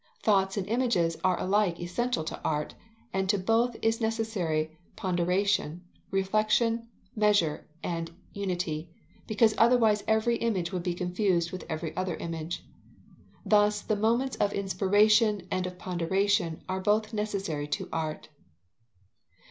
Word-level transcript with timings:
Thoughts 0.23 0.57
and 0.57 0.65
images 0.65 1.15
are 1.23 1.39
alike 1.39 1.79
essential 1.79 2.23
to 2.23 2.41
art, 2.43 2.73
and 3.13 3.29
to 3.29 3.37
both 3.37 3.75
is 3.83 4.01
necessary 4.01 4.75
ponderation, 4.97 5.81
reflexion, 6.09 6.87
measure, 7.15 7.67
and 7.83 8.09
unity, 8.33 8.89
because 9.27 9.53
otherwise 9.59 10.03
every 10.07 10.37
image 10.37 10.71
would 10.73 10.81
be 10.81 10.95
confused 10.95 11.51
with 11.51 11.65
every 11.69 11.95
other 11.95 12.15
image. 12.15 12.65
Thus 13.45 13.81
the 13.81 13.95
moments 13.95 14.35
of 14.37 14.53
inspiration 14.53 15.45
and 15.51 15.67
of 15.67 15.77
ponderation 15.77 16.61
are 16.67 16.79
both 16.79 17.13
necessary 17.13 17.67
to 17.67 17.87
art. 17.93 18.27